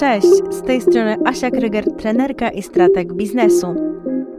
Cześć, 0.00 0.26
z 0.50 0.62
tej 0.62 0.80
strony 0.80 1.16
Asia 1.26 1.50
Kryger, 1.50 1.96
trenerka 1.96 2.50
i 2.50 2.62
strateg 2.62 3.12
biznesu. 3.12 3.74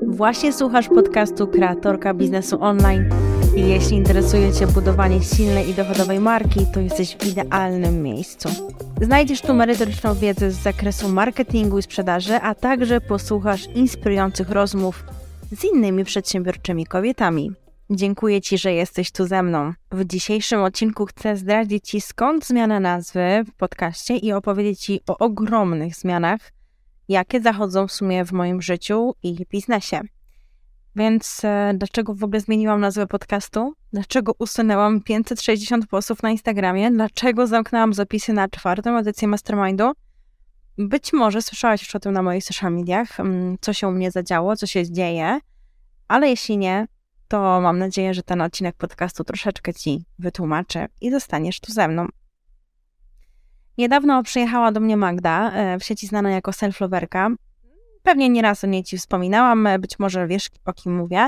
Właśnie 0.08 0.54
słuchasz 0.54 0.88
podcastu 0.88 1.48
Kreatorka 1.48 2.14
Biznesu 2.14 2.58
Online 2.62 3.10
i 3.55 3.62
jeśli 3.62 3.97
interesuje 3.97 4.54
Cię 4.54 4.68
budowanie 4.68 5.21
silnej 5.21 5.70
i 5.70 5.74
dochodowej 5.74 6.20
marki, 6.20 6.60
to 6.74 6.79
jesteś 6.79 7.18
w 7.18 7.28
idealnym 7.28 8.04
miejscu. 8.04 8.50
Znajdziesz 9.02 9.42
tu 9.42 9.54
merytoryczną 9.54 10.16
wiedzę 10.16 10.52
z 10.52 10.55
zakresu 10.55 11.10
marketingu 11.10 11.79
i 11.79 11.83
sprzedaży, 11.83 12.35
a 12.35 12.55
także 12.55 13.01
posłuchasz 13.01 13.67
inspirujących 13.75 14.49
rozmów 14.49 15.03
z 15.51 15.65
innymi 15.65 16.03
przedsiębiorczymi 16.03 16.85
kobietami. 16.85 17.52
Dziękuję 17.94 18.41
Ci, 18.41 18.58
że 18.58 18.73
jesteś 18.73 19.12
tu 19.12 19.27
ze 19.27 19.44
mną. 19.44 19.73
W 19.91 20.05
dzisiejszym 20.05 20.62
odcinku 20.62 21.05
chcę 21.05 21.38
zdradzić 21.38 21.89
Ci 21.89 22.02
skąd 22.02 22.45
zmiana 22.45 22.80
nazwy 22.80 23.44
w 23.48 23.53
podcaście 23.55 24.17
i 24.17 24.31
opowiedzieć 24.31 24.80
Ci 24.80 25.02
o 25.07 25.17
ogromnych 25.17 25.95
zmianach, 25.95 26.39
jakie 27.07 27.41
zachodzą 27.41 27.88
w 27.88 27.91
sumie 27.91 28.25
w 28.25 28.31
moim 28.31 28.61
życiu 28.61 29.13
i 29.23 29.45
biznesie. 29.52 30.02
Więc 30.95 31.41
e, 31.43 31.73
dlaczego 31.75 32.13
w 32.13 32.23
ogóle 32.23 32.39
zmieniłam 32.39 32.81
nazwę 32.81 33.07
podcastu? 33.07 33.73
Dlaczego 33.94 34.33
usunęłam 34.39 35.02
560 35.02 35.88
postów 35.88 36.23
na 36.23 36.31
Instagramie? 36.31 36.91
Dlaczego 36.91 37.47
zamknęłam 37.47 37.94
zapisy 37.94 38.33
na 38.33 38.47
czwartą 38.49 38.97
edycję 38.97 39.27
Mastermindu? 39.27 39.91
Być 40.77 41.13
może 41.13 41.41
słyszałaś 41.41 41.81
już 41.81 41.95
o 41.95 41.99
tym 41.99 42.13
na 42.13 42.21
moich 42.21 42.44
social 42.44 42.73
mediach, 42.73 43.19
mm, 43.19 43.58
co 43.61 43.73
się 43.73 43.88
u 43.88 43.91
mnie 43.91 44.11
zadziało, 44.11 44.55
co 44.55 44.67
się 44.67 44.91
dzieje, 44.91 45.39
ale 46.08 46.30
jeśli 46.30 46.58
nie, 46.58 46.88
to 47.31 47.62
mam 47.62 47.80
nadzieję, 47.80 48.13
że 48.13 48.23
ten 48.23 48.41
odcinek 48.41 48.76
podcastu 48.76 49.23
troszeczkę 49.23 49.73
Ci 49.73 50.05
wytłumaczy 50.20 50.85
i 51.02 51.12
zostaniesz 51.12 51.59
tu 51.59 51.72
ze 51.72 51.88
mną. 51.88 52.08
Niedawno 53.77 54.23
przyjechała 54.23 54.72
do 54.72 54.80
mnie 54.80 54.98
Magda, 54.98 55.52
e, 55.52 55.80
w 55.80 55.84
sieci 55.84 56.08
znana 56.08 56.31
jako 56.31 56.53
selfloverka. 56.53 57.30
Pewnie 58.03 58.30
nieraz 58.30 58.63
o 58.63 58.67
niej 58.67 58.84
Ci 58.84 58.98
wspominałam, 58.98 59.67
e, 59.67 59.80
być 59.80 60.00
może 60.00 60.28
wiesz 60.28 60.50
o 60.66 60.73
kim 60.73 60.95
mówię, 60.95 61.28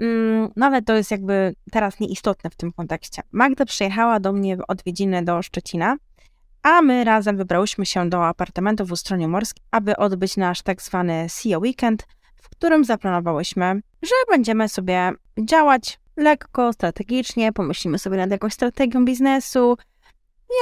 mm, 0.00 0.48
no 0.56 0.66
ale 0.66 0.82
to 0.82 0.96
jest 0.96 1.10
jakby 1.10 1.54
teraz 1.70 2.00
nieistotne 2.00 2.50
w 2.50 2.56
tym 2.56 2.72
kontekście. 2.72 3.22
Magda 3.32 3.64
przyjechała 3.64 4.20
do 4.20 4.32
mnie 4.32 4.56
w 4.56 4.60
odwiedziny 4.68 5.24
do 5.24 5.42
Szczecina, 5.42 5.96
a 6.62 6.82
my 6.82 7.04
razem 7.04 7.36
wybrałyśmy 7.36 7.86
się 7.86 8.08
do 8.08 8.26
apartamentu 8.26 8.86
w 8.86 8.92
Ustronie 8.92 9.28
Morskiej, 9.28 9.62
aby 9.70 9.96
odbyć 9.96 10.36
nasz 10.36 10.62
tak 10.62 10.82
zwany 10.82 11.26
CEO 11.30 11.58
Weekend, 11.58 12.06
w 12.42 12.48
którym 12.48 12.84
zaplanowałyśmy, 12.84 13.80
że 14.02 14.14
będziemy 14.30 14.68
sobie 14.68 15.12
działać 15.44 16.00
lekko, 16.16 16.72
strategicznie, 16.72 17.52
pomyślimy 17.52 17.98
sobie 17.98 18.16
nad 18.16 18.30
jakąś 18.30 18.52
strategią 18.52 19.04
biznesu, 19.04 19.76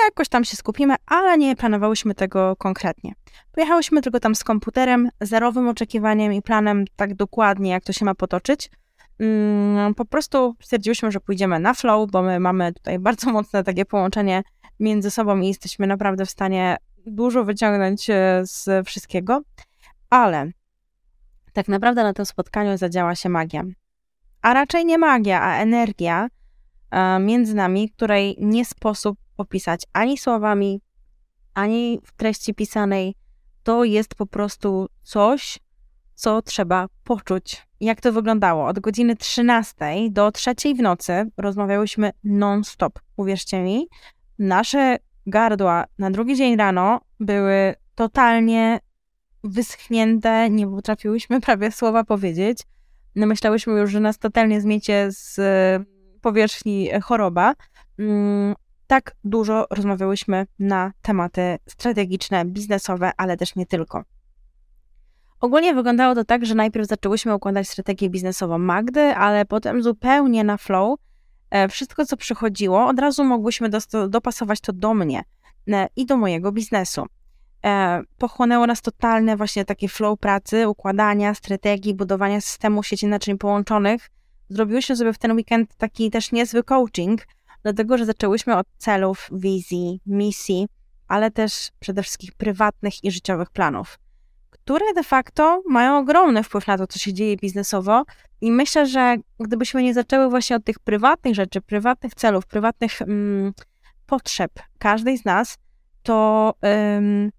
jakoś 0.05 0.29
tam 0.29 0.45
się 0.45 0.57
skupimy, 0.57 0.95
ale 1.07 1.39
nie 1.39 1.57
planowałyśmy 1.57 2.15
tego 2.15 2.57
konkretnie. 2.57 3.13
Pojechałyśmy 3.53 4.03
tylko 4.03 4.21
tam 4.21 4.35
z 4.35 4.45
komputerem, 4.45 5.09
zerowym 5.21 5.69
oczekiwaniem 5.69 6.33
i 6.33 6.43
planem 6.43 6.85
tak 6.97 7.15
dokładnie, 7.15 7.71
jak 7.71 7.85
to 7.85 7.93
się 7.93 8.05
ma 8.05 8.15
potoczyć. 8.15 8.71
Mm, 9.19 9.95
po 9.95 10.05
prostu 10.05 10.55
stwierdziłyśmy, 10.63 11.13
że 11.13 11.21
pójdziemy 11.21 11.61
na 11.61 11.75
flow, 11.75 12.11
bo 12.11 12.23
my 12.23 12.41
mamy 12.41 12.73
tutaj 12.73 12.99
bardzo 13.09 13.31
mocne 13.33 13.65
takie 13.65 13.85
połączenie 13.85 14.43
między 14.81 15.11
sobą 15.11 15.41
i 15.41 15.49
jesteśmy 15.49 15.87
naprawdę 15.87 16.27
w 16.27 16.31
stanie 16.31 16.77
dużo 17.07 17.45
wyciągnąć 17.45 18.11
e, 18.11 18.43
z 18.45 18.87
wszystkiego. 18.87 19.43
Ale 20.11 20.51
tak 21.53 21.69
naprawdę 21.69 22.03
na 22.03 22.13
tym 22.13 22.27
spotkaniu 22.27 22.77
zadziała 22.77 23.15
się 23.15 23.29
magia. 23.29 23.65
A 24.49 24.55
raczej 24.55 24.85
nie 24.85 24.99
magia, 24.99 25.43
a 25.43 25.57
energia 25.57 26.29
e, 26.91 27.19
między 27.19 27.55
nami, 27.55 27.91
której 27.91 28.37
nie 28.41 28.65
sposób 28.65 29.19
opisać 29.37 29.83
ani 29.93 30.19
słowami, 30.19 30.81
ani 31.55 32.01
w 32.05 32.13
treści 32.13 32.55
pisanej. 32.55 33.15
To 33.63 33.85
jest 33.85 34.15
po 34.15 34.27
prostu 34.27 34.89
coś, 35.03 35.59
co 36.15 36.43
trzeba 36.43 36.87
poczuć. 37.05 37.67
Jak 37.81 38.01
to 38.01 38.13
wyglądało? 38.13 38.67
Od 38.67 38.79
godziny 38.79 39.17
13 39.17 39.77
do 40.11 40.33
3 40.33 40.55
w 40.77 40.83
nocy 40.83 41.31
rozmawiałyśmy 41.37 42.11
non-stop. 42.25 42.99
Uwierzcie 43.17 43.63
mi, 43.63 43.89
nasze 44.39 44.97
gardła 45.27 45.85
na 45.99 46.11
drugi 46.11 46.37
dzień 46.37 46.57
rano 46.57 47.01
były 47.21 47.75
totalnie 47.95 48.81
wyschnięte, 49.45 50.51
nie 50.51 50.67
potrafiłyśmy 50.67 51.41
prawie 51.41 51.73
słowa 51.73 52.05
powiedzieć. 52.05 52.59
Myślałyśmy 53.27 53.81
już, 53.81 53.91
że 53.91 54.01
nas 54.01 54.19
totalnie 54.19 54.61
zmiecie 54.61 55.09
z 55.11 55.39
e, 55.39 55.85
powierzchni 56.21 56.91
choroba. 57.03 57.55
Mm, 57.99 58.55
tak 58.87 59.15
dużo 59.25 59.67
rozmawiałyśmy 59.71 60.47
na 60.59 60.93
tematy 61.03 61.59
strategiczne, 61.69 62.45
biznesowe, 62.45 63.13
ale 63.17 63.37
też 63.37 63.57
nie 63.57 63.67
tylko. 63.67 64.05
Ogólnie 65.41 65.75
wyglądało 65.75 66.15
to 66.15 66.25
tak, 66.25 66.47
że 66.47 66.55
najpierw 66.55 66.89
zaczęłyśmy 66.89 67.35
układać 67.35 67.69
strategię 67.69 68.11
biznesową 68.11 68.59
Magdy, 68.59 69.01
ale 69.01 69.45
potem 69.45 69.83
zupełnie 69.83 70.45
na 70.45 70.57
flow 70.57 70.99
e, 71.51 71.69
wszystko, 71.69 72.07
co 72.07 72.17
przychodziło, 72.17 72.87
od 72.87 72.99
razu 72.99 73.25
mogłyśmy 73.25 73.71
dopasować 74.09 74.61
to 74.61 74.73
do 74.73 74.95
mnie 74.95 75.23
e, 75.69 75.89
i 75.97 76.07
do 76.07 76.17
mojego 76.17 76.53
biznesu 76.53 77.07
e, 77.67 78.03
pochłonęło 78.19 78.67
nas 78.67 78.83
totalne 78.83 79.37
właśnie 79.37 79.65
takie 79.65 79.89
flow 79.89 80.19
pracy, 80.19 80.69
układania, 80.69 81.35
strategii, 81.35 81.95
budowania 81.95 82.41
systemu 82.41 82.83
sieci 82.83 83.07
naczyń 83.07 83.39
połączonych. 83.39 84.11
Zrobiłyśmy 84.49 84.97
sobie 84.97 85.13
w 85.13 85.19
ten 85.19 85.33
weekend 85.33 85.77
taki 85.77 86.11
też 86.11 86.33
niezły 86.33 86.65
coaching, 86.65 87.27
dlatego 87.63 87.99
że 87.99 88.07
zaczęłyśmy 88.07 88.57
od 88.57 88.67
celów, 88.79 89.29
wizji, 89.33 90.01
misji, 90.07 90.69
ale 91.09 91.31
też 91.31 91.71
przede 91.81 92.03
wszystkim 92.03 92.31
prywatnych 92.37 93.05
i 93.05 93.11
życiowych 93.11 93.51
planów, 93.51 93.99
które 94.51 94.95
de 94.95 95.03
facto 95.03 95.63
mają 95.69 95.99
ogromny 95.99 96.43
wpływ 96.43 96.67
na 96.67 96.79
to, 96.79 96.87
co 96.87 96.99
się 96.99 97.13
dzieje 97.13 97.37
biznesowo. 97.37 98.05
I 98.41 98.53
myślę, 98.53 98.87
że 98.87 99.17
gdybyśmy 99.41 99.83
nie 99.83 99.95
zaczęły 99.95 100.31
właśnie 100.31 100.57
od 100.57 100.65
tych 100.65 100.79
prywatnych 100.79 101.35
rzeczy, 101.35 101.61
prywatnych 101.61 102.15
celów, 102.15 102.47
prywatnych 102.47 103.03
mm, 103.03 103.53
potrzeb 104.07 104.53
każdej 104.79 105.19
z 105.19 105.25
nas, 105.25 105.59
to 106.03 106.55
um, 106.63 107.31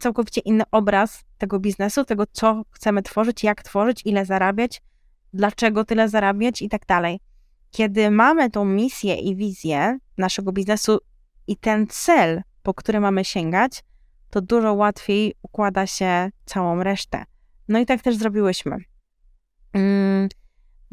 całkowicie 0.00 0.40
inny 0.40 0.64
obraz 0.70 1.24
tego 1.38 1.60
biznesu, 1.60 2.04
tego, 2.04 2.24
co 2.32 2.62
chcemy 2.70 3.02
tworzyć, 3.02 3.44
jak 3.44 3.62
tworzyć, 3.62 4.02
ile 4.04 4.24
zarabiać, 4.24 4.82
dlaczego 5.32 5.84
tyle 5.84 6.08
zarabiać 6.08 6.62
i 6.62 6.68
tak 6.68 6.86
dalej. 6.86 7.20
Kiedy 7.70 8.10
mamy 8.10 8.50
tą 8.50 8.64
misję 8.64 9.14
i 9.14 9.36
wizję 9.36 9.98
naszego 10.18 10.52
biznesu 10.52 10.98
i 11.46 11.56
ten 11.56 11.86
cel, 11.86 12.42
po 12.62 12.74
który 12.74 13.00
mamy 13.00 13.24
sięgać, 13.24 13.84
to 14.30 14.40
dużo 14.40 14.74
łatwiej 14.74 15.34
układa 15.42 15.86
się 15.86 16.30
całą 16.44 16.82
resztę. 16.82 17.24
No 17.68 17.78
i 17.78 17.86
tak 17.86 18.02
też 18.02 18.16
zrobiłyśmy. 18.16 18.76
Mm, 19.72 20.28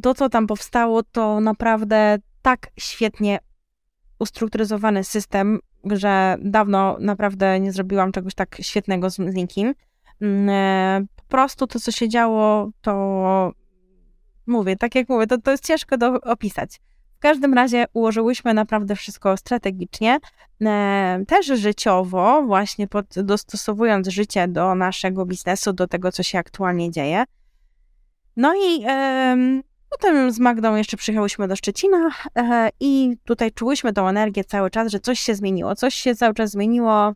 to, 0.01 0.13
co 0.13 0.29
tam 0.29 0.47
powstało, 0.47 1.03
to 1.03 1.39
naprawdę 1.39 2.17
tak 2.41 2.67
świetnie 2.79 3.39
ustrukturyzowany 4.19 5.03
system, 5.03 5.59
że 5.91 6.35
dawno 6.41 6.97
naprawdę 6.99 7.59
nie 7.59 7.71
zrobiłam 7.71 8.11
czegoś 8.11 8.33
tak 8.35 8.57
świetnego 8.61 9.09
z, 9.09 9.15
z 9.15 9.33
nikim. 9.33 9.73
Mm, 10.21 10.49
e, 10.49 11.05
po 11.15 11.23
prostu 11.23 11.67
to, 11.67 11.79
co 11.79 11.91
się 11.91 12.09
działo, 12.09 12.69
to 12.81 13.53
mówię, 14.47 14.75
tak 14.75 14.95
jak 14.95 15.09
mówię, 15.09 15.27
to, 15.27 15.37
to 15.37 15.51
jest 15.51 15.67
ciężko 15.67 15.97
do 15.97 16.21
opisać. 16.21 16.81
W 17.17 17.19
każdym 17.19 17.53
razie 17.53 17.85
ułożyłyśmy 17.93 18.53
naprawdę 18.53 18.95
wszystko 18.95 19.37
strategicznie, 19.37 20.19
e, 20.61 21.23
też 21.27 21.45
życiowo, 21.45 22.43
właśnie 22.43 22.87
pod, 22.87 23.05
dostosowując 23.23 24.07
życie 24.07 24.47
do 24.47 24.75
naszego 24.75 25.25
biznesu, 25.25 25.73
do 25.73 25.87
tego, 25.87 26.11
co 26.11 26.23
się 26.23 26.39
aktualnie 26.39 26.91
dzieje. 26.91 27.23
No 28.37 28.53
i 28.55 28.85
Potem 29.99 30.31
z 30.31 30.39
Magdą 30.39 30.75
jeszcze 30.75 30.97
przyjechałyśmy 30.97 31.47
do 31.47 31.55
Szczecina 31.55 32.09
e, 32.37 32.69
i 32.79 33.17
tutaj 33.23 33.51
czułyśmy 33.51 33.93
tą 33.93 34.07
energię 34.07 34.43
cały 34.43 34.69
czas, 34.69 34.91
że 34.91 34.99
coś 34.99 35.19
się 35.19 35.35
zmieniło, 35.35 35.75
coś 35.75 35.95
się 35.95 36.15
cały 36.15 36.33
czas 36.33 36.51
zmieniło. 36.51 37.13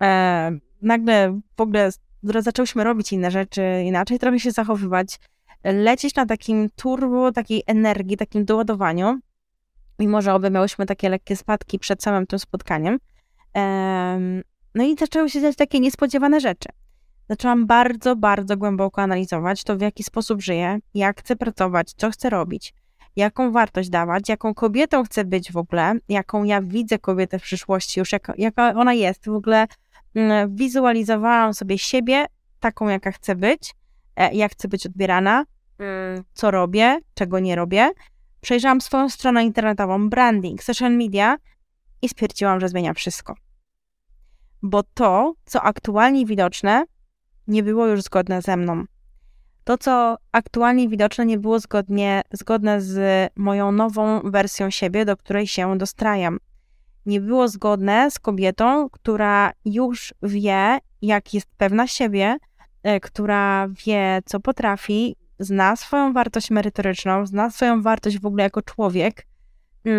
E, 0.00 0.58
nagle 0.82 1.40
w 1.56 1.60
ogóle 1.60 1.90
zaczęłyśmy 2.22 2.84
robić 2.84 3.12
inne 3.12 3.30
rzeczy, 3.30 3.62
inaczej 3.84 4.18
trochę 4.18 4.40
się 4.40 4.50
zachowywać, 4.50 5.18
lecieć 5.64 6.14
na 6.14 6.26
takim 6.26 6.70
turbo, 6.76 7.32
takiej 7.32 7.62
energii, 7.66 8.16
takim 8.16 8.44
doładowaniu. 8.44 9.20
Mimo, 9.98 10.22
że 10.22 10.34
obie 10.34 10.50
miałyśmy 10.50 10.86
takie 10.86 11.08
lekkie 11.08 11.36
spadki 11.36 11.78
przed 11.78 12.02
samym 12.02 12.26
tym 12.26 12.38
spotkaniem. 12.38 12.98
E, 13.56 14.20
no 14.74 14.84
i 14.84 14.96
zaczęły 14.96 15.30
się 15.30 15.40
dziać 15.40 15.56
takie 15.56 15.80
niespodziewane 15.80 16.40
rzeczy 16.40 16.68
zaczęłam 17.28 17.66
bardzo, 17.66 18.16
bardzo 18.16 18.56
głęboko 18.56 19.02
analizować 19.02 19.64
to, 19.64 19.76
w 19.76 19.80
jaki 19.80 20.02
sposób 20.02 20.42
żyję, 20.42 20.78
jak 20.94 21.20
chcę 21.20 21.36
pracować, 21.36 21.92
co 21.96 22.10
chcę 22.10 22.30
robić, 22.30 22.74
jaką 23.16 23.52
wartość 23.52 23.88
dawać, 23.88 24.28
jaką 24.28 24.54
kobietą 24.54 25.04
chcę 25.04 25.24
być 25.24 25.52
w 25.52 25.56
ogóle, 25.56 25.94
jaką 26.08 26.44
ja 26.44 26.62
widzę 26.62 26.98
kobietę 26.98 27.38
w 27.38 27.42
przyszłości, 27.42 28.00
już 28.00 28.12
jaka, 28.12 28.34
jaka 28.38 28.74
ona 28.74 28.94
jest. 28.94 29.26
W 29.26 29.34
ogóle 29.34 29.66
mm, 30.14 30.56
wizualizowałam 30.56 31.54
sobie 31.54 31.78
siebie 31.78 32.26
taką, 32.60 32.88
jaka 32.88 33.12
chcę 33.12 33.34
być, 33.34 33.74
e, 34.16 34.34
jak 34.34 34.52
chcę 34.52 34.68
być 34.68 34.86
odbierana, 34.86 35.44
mm, 35.78 36.24
co 36.34 36.50
robię, 36.50 36.98
czego 37.14 37.38
nie 37.38 37.56
robię. 37.56 37.90
Przejrzałam 38.40 38.80
swoją 38.80 39.08
stronę 39.08 39.44
internetową, 39.44 40.08
branding, 40.08 40.62
social 40.62 40.92
media 40.92 41.36
i 42.02 42.08
stwierdziłam, 42.08 42.60
że 42.60 42.68
zmienia 42.68 42.94
wszystko 42.94 43.34
bo 44.62 44.82
to, 44.82 45.34
co 45.44 45.62
aktualnie 45.62 46.26
widoczne, 46.26 46.84
nie 47.48 47.62
było 47.62 47.86
już 47.86 48.02
zgodne 48.02 48.42
ze 48.42 48.56
mną. 48.56 48.84
To, 49.64 49.78
co 49.78 50.16
aktualnie 50.32 50.88
widoczne, 50.88 51.26
nie 51.26 51.38
było 51.38 51.60
zgodnie, 51.60 52.22
zgodne 52.32 52.80
z 52.80 53.30
moją 53.36 53.72
nową 53.72 54.20
wersją 54.20 54.70
siebie, 54.70 55.04
do 55.04 55.16
której 55.16 55.46
się 55.46 55.78
dostrajam. 55.78 56.38
Nie 57.06 57.20
było 57.20 57.48
zgodne 57.48 58.10
z 58.10 58.18
kobietą, 58.18 58.90
która 58.90 59.52
już 59.64 60.14
wie, 60.22 60.78
jak 61.02 61.34
jest 61.34 61.46
pewna 61.56 61.86
siebie, 61.86 62.36
e, 62.82 63.00
która 63.00 63.68
wie, 63.68 64.20
co 64.24 64.40
potrafi, 64.40 65.16
zna 65.38 65.76
swoją 65.76 66.12
wartość 66.12 66.50
merytoryczną, 66.50 67.26
zna 67.26 67.50
swoją 67.50 67.82
wartość 67.82 68.18
w 68.18 68.26
ogóle 68.26 68.42
jako 68.42 68.62
człowiek. 68.62 69.26
Yy, 69.84 69.92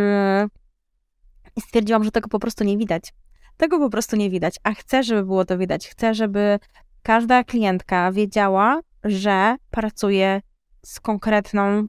I 1.55 1.61
stwierdziłam, 1.61 2.03
że 2.03 2.11
tego 2.11 2.29
po 2.29 2.39
prostu 2.39 2.63
nie 2.63 2.77
widać. 2.77 3.13
Tego 3.57 3.79
po 3.79 3.89
prostu 3.89 4.15
nie 4.15 4.29
widać, 4.29 4.55
a 4.63 4.73
chcę, 4.73 5.03
żeby 5.03 5.23
było 5.23 5.45
to 5.45 5.57
widać. 5.57 5.88
Chcę, 5.88 6.13
żeby 6.13 6.59
każda 7.07 7.44
klientka 7.44 8.12
wiedziała, 8.12 8.81
że 9.04 9.56
pracuje 9.71 10.42
z 10.86 11.00
konkretną, 11.00 11.88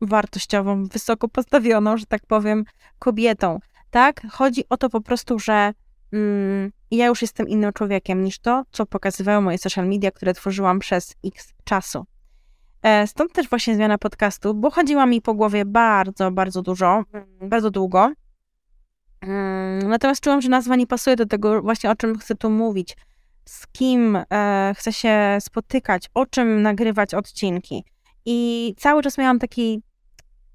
wartościową, 0.00 0.84
wysoko 0.84 1.28
postawioną, 1.28 1.96
że 1.96 2.06
tak 2.06 2.26
powiem, 2.26 2.64
kobietą. 2.98 3.58
Tak? 3.90 4.22
Chodzi 4.30 4.64
o 4.68 4.76
to 4.76 4.90
po 4.90 5.00
prostu, 5.00 5.38
że 5.38 5.72
mm, 6.12 6.72
ja 6.90 7.06
już 7.06 7.22
jestem 7.22 7.48
innym 7.48 7.72
człowiekiem 7.72 8.24
niż 8.24 8.38
to, 8.38 8.62
co 8.70 8.86
pokazywały 8.86 9.40
moje 9.40 9.58
social 9.58 9.88
media, 9.88 10.10
które 10.10 10.34
tworzyłam 10.34 10.78
przez 10.78 11.14
x 11.26 11.54
czasu. 11.64 12.04
E, 12.82 13.06
stąd 13.06 13.32
też 13.32 13.48
właśnie 13.48 13.74
zmiana 13.74 13.98
podcastu, 13.98 14.54
bo 14.54 14.70
chodziła 14.70 15.06
mi 15.06 15.22
po 15.22 15.34
głowie 15.34 15.64
bardzo, 15.64 16.30
bardzo 16.30 16.62
dużo, 16.62 17.04
bardzo 17.40 17.70
długo. 17.70 18.12
Mm, 19.20 19.88
natomiast 19.88 20.20
czułam, 20.20 20.40
że 20.40 20.48
nazwa 20.48 20.76
nie 20.76 20.86
pasuje 20.86 21.16
do 21.16 21.26
tego 21.26 21.62
właśnie, 21.62 21.90
o 21.90 21.96
czym 21.96 22.18
chcę 22.18 22.34
tu 22.34 22.50
mówić. 22.50 22.96
Z 23.44 23.66
kim 23.66 24.18
e, 24.32 24.74
chcę 24.76 24.92
się 24.92 25.38
spotykać, 25.40 26.10
o 26.14 26.26
czym 26.26 26.62
nagrywać 26.62 27.14
odcinki. 27.14 27.84
I 28.24 28.74
cały 28.78 29.02
czas 29.02 29.18
miałam 29.18 29.38
taki, 29.38 29.82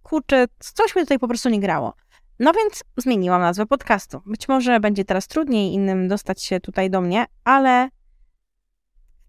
kurczę, 0.04 0.46
coś 0.60 0.96
mi 0.96 1.02
tutaj 1.02 1.20
po 1.20 1.28
prostu 1.28 1.50
nie 1.50 1.60
grało. 1.60 1.94
No 2.40 2.54
więc 2.54 2.84
zmieniłam 2.98 3.42
nazwę 3.42 3.66
podcastu. 3.66 4.22
Być 4.26 4.48
może 4.48 4.80
będzie 4.80 5.06
teraz 5.06 5.28
trudniej 5.28 5.74
innym 5.74 6.08
dostać 6.08 6.44
się 6.44 6.60
tutaj 6.60 6.90
do 6.90 7.02
mnie, 7.02 7.26
ale 7.44 7.90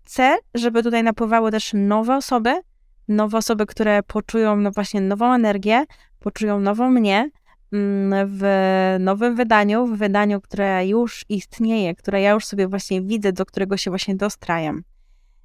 chcę, 0.04 0.36
żeby 0.54 0.82
tutaj 0.82 1.02
napływały 1.02 1.50
też 1.50 1.72
nowe 1.74 2.16
osoby, 2.16 2.60
nowe 3.08 3.38
osoby, 3.38 3.66
które 3.66 4.02
poczują 4.02 4.56
no 4.56 4.70
właśnie 4.70 5.00
nową 5.00 5.34
energię, 5.34 5.84
poczują 6.18 6.60
nową 6.60 6.90
mnie 6.90 7.30
w 7.72 8.96
nowym 9.00 9.36
wydaniu, 9.36 9.86
w 9.86 9.98
wydaniu, 9.98 10.40
które 10.40 10.86
już 10.86 11.24
istnieje, 11.28 11.94
które 11.94 12.20
ja 12.20 12.30
już 12.30 12.46
sobie 12.46 12.68
właśnie 12.68 13.02
widzę, 13.02 13.32
do 13.32 13.46
którego 13.46 13.76
się 13.76 13.90
właśnie 13.90 14.16
dostrajam. 14.16 14.82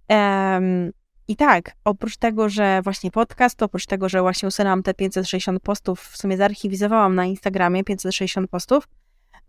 Um, 0.10 0.92
I 1.28 1.36
tak, 1.36 1.72
oprócz 1.84 2.18
tego, 2.18 2.50
że 2.50 2.82
właśnie 2.84 3.12
podcast, 3.12 3.64
oprócz 3.64 3.86
tego, 3.86 4.10
że 4.10 4.22
właśnie 4.22 4.48
usunęłam 4.48 4.84
te 4.84 4.94
560 4.94 5.60
postów, 5.60 6.02
w 6.02 6.18
sumie 6.18 6.38
zarchiwizowałam 6.38 7.16
na 7.16 7.26
Instagramie 7.26 7.84
560 7.84 8.50
postów, 8.50 8.88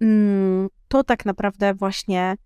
mm, 0.01 0.69
to 0.89 1.05
tak 1.05 1.25
naprawdę 1.25 1.75
właśnie 1.75 2.37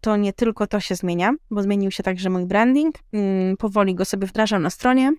to 0.00 0.16
nie 0.16 0.32
tylko 0.32 0.66
to 0.66 0.80
się 0.80 0.94
zmienia, 0.94 1.32
bo 1.50 1.62
zmienił 1.62 1.90
się 1.90 2.02
także 2.02 2.30
mój 2.30 2.46
branding. 2.46 2.94
Mm, 3.12 3.56
powoli 3.56 3.94
go 3.94 4.04
sobie 4.04 4.26
wdrażam 4.26 4.62
na 4.62 4.70
stronie. 4.70 5.12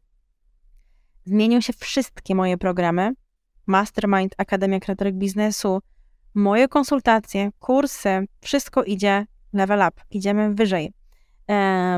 Zmienią 1.26 1.62
się 1.62 1.74
wszystkie 1.74 2.36
moje 2.36 2.58
programy. 2.58 3.14
Mastermind, 3.68 4.36
Akademia 4.38 4.80
Kreatorek 4.80 5.16
Biznesu, 5.16 5.80
moje 6.34 6.68
konsultacje, 6.68 7.50
kursy, 7.60 8.28
wszystko 8.42 8.84
idzie 8.84 9.25
level 9.54 9.80
up, 9.80 10.02
idziemy 10.12 10.54
wyżej. 10.54 10.94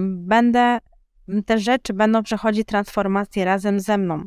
Będę, 0.02 0.80
te 1.46 1.60
rzeczy 1.60 1.94
będą 1.94 2.24
przechodzić 2.24 2.68
transformację 2.68 3.46
razem 3.46 3.80
ze 3.80 3.98
mną. 3.98 4.26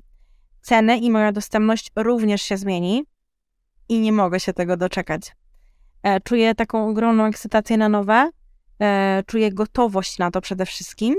Ceny 0.61 0.99
i 0.99 1.11
moja 1.11 1.33
dostępność 1.33 1.91
również 1.97 2.43
się 2.43 2.56
zmieni 2.56 3.05
i 3.89 4.00
nie 4.00 4.12
mogę 4.12 4.41
się 4.41 4.53
tego 4.53 4.77
doczekać. 4.77 5.32
E, 6.03 6.21
czuję 6.21 6.55
taką 6.55 6.89
ogromną 6.89 7.25
ekscytację 7.25 7.77
na 7.77 7.89
nowe, 7.89 8.31
e, 8.82 9.23
czuję 9.27 9.53
gotowość 9.53 10.19
na 10.19 10.31
to 10.31 10.41
przede 10.41 10.67
wszystkim. 10.67 11.15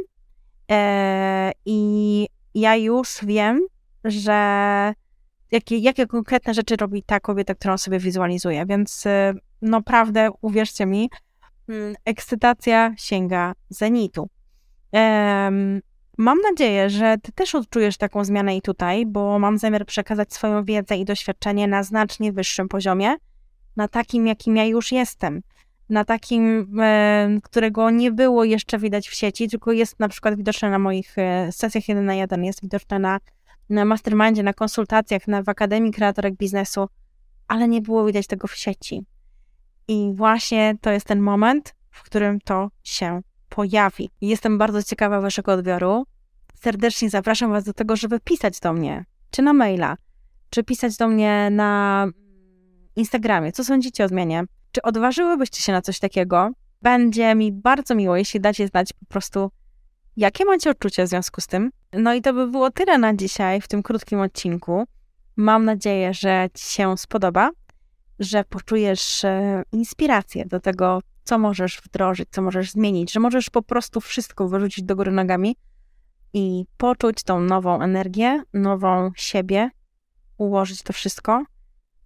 E, 0.72 1.52
I 1.66 2.28
ja 2.56 2.75
już 2.75 3.18
wiem, 3.24 3.62
że 4.04 4.94
jakie, 5.52 5.78
jakie 5.78 6.08
konkretne 6.08 6.54
rzeczy 6.54 6.76
robi 6.76 7.04
ta 7.04 7.20
kobieta, 7.20 7.56
którą 7.56 7.78
sobie 7.78 8.00
wizualizuję. 8.00 8.66
Więc 8.66 9.06
e, 9.06 9.34
naprawdę, 9.62 10.30
uwierzcie 10.42 10.86
mi, 10.86 11.10
mm, 11.70 11.96
ekscytacja 12.06 12.94
sięga 12.98 13.54
zenitu. 13.70 14.30
E, 14.96 15.52
mam 16.18 16.38
nadzieję, 16.50 16.90
że 16.90 17.18
ty 17.24 17.32
też 17.32 17.56
odczujesz 17.56 17.98
taką 17.98 18.24
zmianę 18.24 18.58
i 18.58 18.62
tutaj, 18.62 19.06
bo 19.06 19.40
mam 19.40 19.58
zamiar 19.58 19.86
przekazać 19.86 20.34
swoją 20.34 20.64
wiedzę 20.64 20.98
i 20.98 21.06
doświadczenie 21.06 21.68
na 21.68 21.84
znacznie 21.84 22.34
wyższym 22.34 22.68
poziomie, 22.68 23.16
na 23.76 23.88
takim, 23.88 24.28
jakim 24.28 24.58
ja 24.58 24.66
już 24.66 24.92
jestem 24.92 25.42
na 25.90 26.06
takim, 26.06 26.68
e, 26.80 27.40
którego 27.44 27.90
nie 27.90 28.12
było 28.12 28.44
jeszcze 28.44 28.80
widać 28.80 29.10
w 29.10 29.14
sieci, 29.14 29.50
tylko 29.50 29.72
jest 29.72 30.00
na 30.00 30.10
przykład 30.10 30.36
widoczne 30.36 30.70
na 30.70 30.80
moich 30.80 31.18
e, 31.18 31.52
sesjach 31.52 31.88
1 31.88 32.06
na 32.06 32.14
1, 32.14 32.44
jest 32.44 32.62
widoczne 32.62 33.00
na, 33.00 33.20
na 33.69 33.86
mastermindzie, 33.86 34.44
na 34.44 34.54
konsultacjach, 34.54 35.28
na, 35.28 35.44
w 35.44 35.50
Akademii 35.50 35.92
Kreatorek 35.92 36.36
Biznesu, 36.36 36.88
ale 37.48 37.68
nie 37.68 37.81
było 37.81 38.06
widać 38.06 38.28
tego 38.28 38.48
w 38.48 38.56
sieci. 38.56 39.06
I 39.88 40.12
właśnie 40.16 40.75
to 40.81 40.92
jest 40.92 41.06
ten 41.06 41.19
moment, 41.19 41.75
w 41.92 42.04
którym 42.04 42.40
to 42.42 42.69
się 42.84 43.22
pojawi. 43.50 44.10
Jestem 44.22 44.58
bardzo 44.58 44.84
ciekawa 44.84 45.22
Waszego 45.22 45.54
odbioru. 45.54 46.06
Serdecznie 46.56 47.10
zapraszam 47.10 47.52
Was 47.52 47.64
do 47.64 47.74
tego, 47.74 47.96
żeby 47.96 48.19
pisać 48.19 48.60
do 48.60 48.74
mnie, 48.74 49.06
czy 49.31 49.42
na 49.42 49.54
maila, 49.54 49.98
czy 50.50 50.63
pisać 50.63 50.98
do 50.98 51.08
mnie 51.08 51.50
na 51.52 52.06
Instagramie. 52.96 53.52
Co 53.52 53.63
sądzicie 53.63 54.06
o 54.06 54.08
zmianie? 54.08 54.44
Czy 54.72 54.81
odważyłybyście 54.81 55.63
się 55.63 55.72
na 55.72 55.81
coś 55.81 56.00
takiego? 56.00 56.50
Będzie 56.81 57.36
mi 57.36 57.52
bardzo 57.52 57.96
miło, 57.96 58.18
jeśli 58.18 58.40
dacie 58.40 58.68
znać 58.68 58.94
po 58.94 59.06
prostu, 59.06 59.52
jakie 60.18 60.46
macie 60.46 60.69
odczucia 60.69 61.06
w 61.06 61.08
związku 61.08 61.42
z 61.42 61.48
tym. 61.48 61.72
No 61.94 62.14
i 62.14 62.22
to 62.22 62.34
by 62.34 62.48
było 62.48 62.72
tyle 62.72 62.98
na 62.98 63.14
dzisiaj 63.14 63.62
w 63.62 63.68
tym 63.68 63.84
krótkim 63.84 64.19
odcinku. 64.19 64.86
Mam 65.36 65.66
nadzieję, 65.66 66.14
że 66.14 66.48
Ci 66.54 66.66
się 66.66 66.98
spodoba, 66.98 67.50
że 68.19 68.44
poczujesz 68.44 69.24
e, 69.25 69.64
inspirację 69.72 70.46
do 70.46 70.60
tego, 70.60 71.00
co 71.24 71.38
możesz 71.38 71.81
wdrożyć, 71.86 72.30
co 72.31 72.42
możesz 72.42 72.72
zmienić, 72.72 73.12
że 73.12 73.19
możesz 73.19 73.50
po 73.50 73.62
prostu 73.62 74.02
wszystko 74.02 74.48
wyrzucić 74.48 74.86
do 74.86 74.96
góry 74.96 75.12
nogami 75.12 75.56
i 76.34 76.65
poczuć 76.77 77.24
tą 77.24 77.39
nową 77.39 77.82
energię, 77.82 78.44
nową 78.53 79.12
siebie, 79.15 79.70
ułożyć 80.38 80.84
to 80.84 80.94
wszystko 80.94 81.44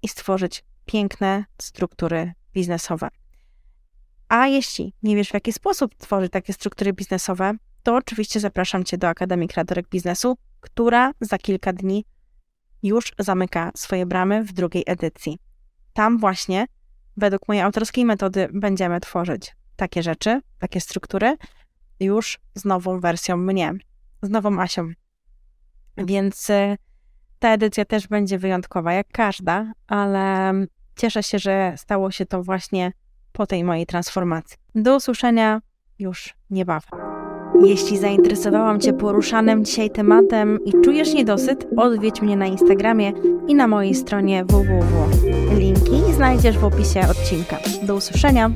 i 0.01 0.07
stworzyć 0.07 0.63
piękne 0.85 1.45
struktury 1.61 2.33
biznesowe. 2.53 3.09
A 4.29 4.47
jeśli 4.47 4.93
nie 5.03 5.15
wiesz, 5.15 5.29
w 5.29 5.33
jaki 5.33 5.53
sposób 5.53 5.95
tworzyć 5.95 6.31
takie 6.31 6.53
struktury 6.53 6.93
biznesowe, 6.93 7.53
to 7.83 7.95
oczywiście 7.95 8.39
zapraszam 8.39 8.83
Cię 8.83 8.97
do 8.97 9.07
Akademii 9.07 9.47
Kreatorek 9.47 9.89
Biznesu, 9.89 10.37
która 10.59 11.11
za 11.21 11.37
kilka 11.37 11.73
dni 11.73 12.05
już 12.83 13.13
zamyka 13.19 13.71
swoje 13.75 14.05
bramy 14.05 14.43
w 14.43 14.53
drugiej 14.53 14.83
edycji. 14.87 15.39
Tam 15.93 16.17
właśnie, 16.17 16.65
według 17.17 17.47
mojej 17.47 17.63
autorskiej 17.63 18.05
metody, 18.05 18.49
będziemy 18.53 18.99
tworzyć 18.99 19.55
takie 19.75 20.03
rzeczy, 20.03 20.41
takie 20.59 20.81
struktury, 20.81 21.37
już 21.99 22.39
z 22.55 22.65
nową 22.65 22.99
wersją 22.99 23.37
mnie, 23.37 23.73
z 24.21 24.29
nową 24.29 24.61
Asią. 24.61 24.91
Więc 25.97 26.49
y, 26.49 26.77
ta 27.39 27.53
edycja 27.53 27.85
też 27.85 28.07
będzie 28.07 28.37
wyjątkowa, 28.37 28.93
jak 28.93 29.07
każda, 29.07 29.71
ale 29.87 30.53
Cieszę 31.01 31.23
się, 31.23 31.39
że 31.39 31.73
stało 31.77 32.11
się 32.11 32.25
to 32.25 32.43
właśnie 32.43 32.91
po 33.31 33.47
tej 33.47 33.63
mojej 33.63 33.85
transformacji. 33.85 34.57
Do 34.75 34.95
usłyszenia 34.95 35.61
już 35.99 36.33
niebawem. 36.49 37.10
Jeśli 37.65 37.97
zainteresowałam 37.97 38.79
Cię 38.79 38.93
poruszanym 38.93 39.65
dzisiaj 39.65 39.89
tematem 39.89 40.59
i 40.65 40.71
czujesz 40.83 41.13
niedosyt, 41.13 41.67
odwiedź 41.77 42.21
mnie 42.21 42.37
na 42.37 42.45
Instagramie 42.45 43.13
i 43.47 43.55
na 43.55 43.67
mojej 43.67 43.95
stronie 43.95 44.45
www. 44.45 45.09
Linki 45.57 46.13
znajdziesz 46.15 46.57
w 46.57 46.63
opisie 46.63 47.01
odcinka. 47.09 47.57
Do 47.83 47.95
usłyszenia! 47.95 48.51